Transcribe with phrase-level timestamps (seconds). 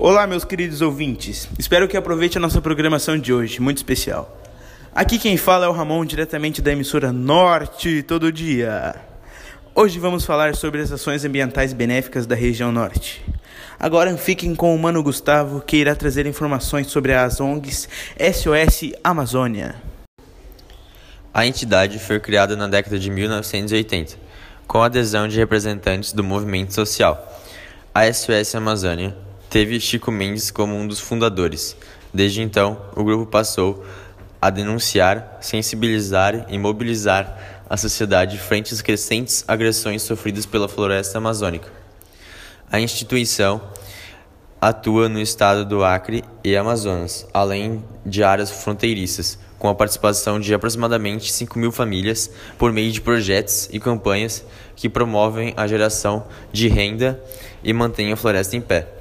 [0.00, 1.48] Olá, meus queridos ouvintes.
[1.58, 4.40] Espero que aproveite a nossa programação de hoje, muito especial.
[4.94, 8.94] Aqui quem fala é o Ramon, diretamente da emissora Norte Todo Dia.
[9.74, 13.24] Hoje vamos falar sobre as ações ambientais benéficas da região Norte.
[13.76, 17.88] Agora fiquem com o Mano Gustavo, que irá trazer informações sobre as ONGs
[18.20, 19.82] SOS Amazônia.
[21.34, 24.14] A entidade foi criada na década de 1980,
[24.64, 27.36] com a adesão de representantes do movimento social.
[27.92, 31.76] A SOS Amazônia teve Chico Mendes como um dos fundadores.
[32.12, 33.84] Desde então, o grupo passou
[34.40, 41.70] a denunciar, sensibilizar e mobilizar a sociedade frente às crescentes agressões sofridas pela floresta amazônica.
[42.70, 43.60] A instituição
[44.60, 50.54] atua no estado do Acre e Amazonas, além de áreas fronteiriças, com a participação de
[50.54, 54.44] aproximadamente 5 mil famílias por meio de projetos e campanhas
[54.76, 57.22] que promovem a geração de renda
[57.62, 58.97] e mantêm a floresta em pé.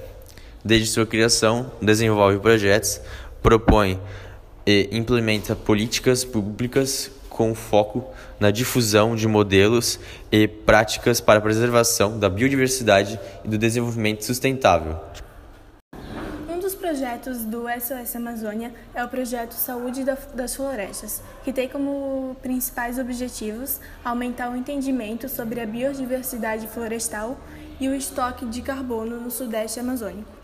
[0.68, 3.00] Desde sua criação, desenvolve projetos,
[3.42, 3.98] propõe
[4.66, 8.04] e implementa políticas públicas com foco
[8.38, 9.98] na difusão de modelos
[10.30, 15.00] e práticas para a preservação da biodiversidade e do desenvolvimento sustentável.
[16.50, 22.36] Um dos projetos do SOS Amazônia é o projeto Saúde das Florestas, que tem como
[22.42, 27.40] principais objetivos aumentar o entendimento sobre a biodiversidade florestal
[27.80, 30.37] e o estoque de carbono no Sudeste Amazônico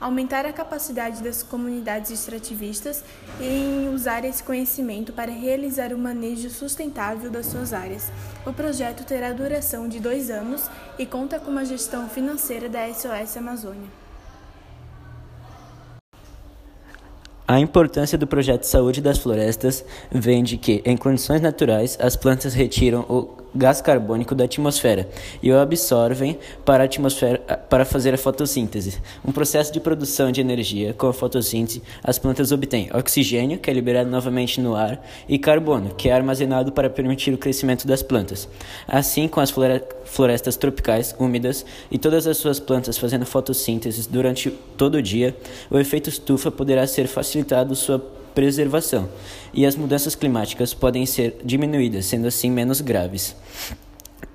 [0.00, 3.02] aumentar a capacidade das comunidades extrativistas
[3.40, 8.10] em usar esse conhecimento para realizar o manejo sustentável das suas áreas.
[8.46, 13.36] O projeto terá duração de dois anos e conta com uma gestão financeira da SOS
[13.36, 14.06] Amazônia.
[17.48, 22.54] A importância do projeto Saúde das Florestas vem de que, em condições naturais, as plantas
[22.54, 25.08] retiram o gás carbônico da atmosfera
[25.42, 29.00] e o absorvem para a atmosfera para fazer a fotossíntese.
[29.24, 33.72] Um processo de produção de energia com a fotossíntese, as plantas obtêm oxigênio, que é
[33.72, 38.48] liberado novamente no ar, e carbono, que é armazenado para permitir o crescimento das plantas.
[38.86, 39.52] Assim, com as
[40.04, 45.36] florestas tropicais úmidas e todas as suas plantas fazendo fotossíntese durante todo o dia,
[45.70, 49.08] o efeito estufa poderá ser facilitado sua preservação,
[49.54, 53.34] e as mudanças climáticas podem ser diminuídas, sendo assim menos graves.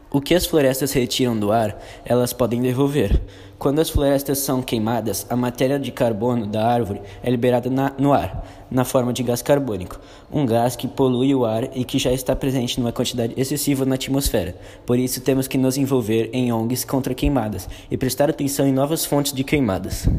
[0.10, 3.22] O que as florestas retiram do ar, elas podem devolver.
[3.60, 8.12] Quando as florestas são queimadas, a matéria de carbono da árvore é liberada na, no
[8.12, 10.00] ar, na forma de gás carbônico,
[10.32, 13.96] um gás que polui o ar e que já está presente numa quantidade excessiva na
[13.96, 14.56] atmosfera.
[14.84, 19.06] Por isso, temos que nos envolver em ONGs contra queimadas e prestar atenção em novas
[19.06, 20.10] fontes de queimadas.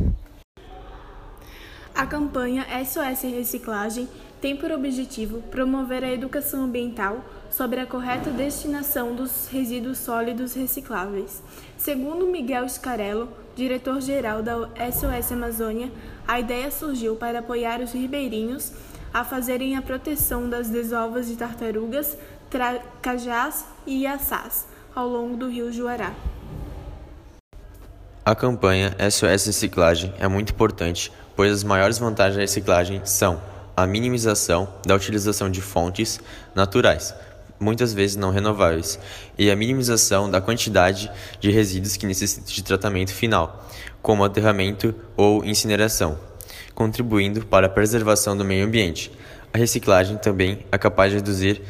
[1.94, 4.08] A campanha SOS Reciclagem
[4.40, 11.42] tem por objetivo promover a educação ambiental sobre a correta destinação dos resíduos sólidos recicláveis.
[11.76, 15.92] Segundo Miguel Scarello, diretor-geral da SOS Amazônia,
[16.26, 18.72] a ideia surgiu para apoiar os ribeirinhos
[19.12, 22.16] a fazerem a proteção das desovas de tartarugas,
[23.02, 26.12] cajás e iaçás ao longo do rio Juará.
[28.24, 33.40] A campanha SOS Reciclagem é muito importante pois as maiores vantagens da reciclagem são
[33.76, 36.20] a minimização da utilização de fontes
[36.54, 37.14] naturais,
[37.58, 38.98] muitas vezes não renováveis,
[39.38, 41.10] e a minimização da quantidade
[41.40, 43.66] de resíduos que necessitam de tratamento final,
[44.00, 46.18] como aterramento ou incineração,
[46.74, 49.10] contribuindo para a preservação do meio ambiente.
[49.52, 51.62] A reciclagem também é capaz de reduzir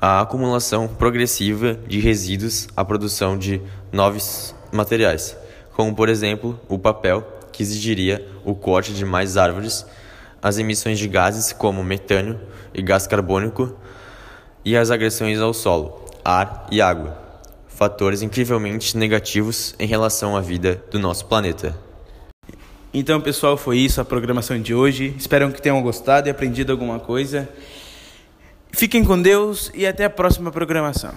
[0.00, 3.60] a acumulação progressiva de resíduos à produção de
[3.92, 5.36] novos materiais,
[5.78, 7.22] como por exemplo o papel
[7.52, 9.86] que exigiria o corte de mais árvores,
[10.42, 12.40] as emissões de gases como metano
[12.74, 13.76] e gás carbônico
[14.64, 17.16] e as agressões ao solo, ar e água,
[17.68, 21.78] fatores incrivelmente negativos em relação à vida do nosso planeta.
[22.92, 25.14] Então, pessoal, foi isso a programação de hoje.
[25.16, 27.48] Espero que tenham gostado e aprendido alguma coisa.
[28.72, 31.14] Fiquem com Deus e até a próxima programação.